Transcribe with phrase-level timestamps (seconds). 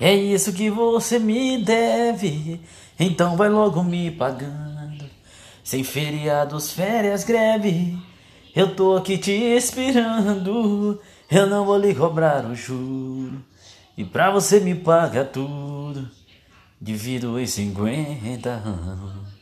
[0.00, 2.60] É isso que você me deve,
[2.98, 5.04] então vai logo me pagando.
[5.62, 7.96] Sem feriados, férias, greve,
[8.54, 11.00] eu tô aqui te esperando.
[11.30, 13.42] Eu não vou lhe cobrar o juro,
[13.96, 16.10] e pra você me pagar tudo,
[16.80, 19.34] divido em 50 anos.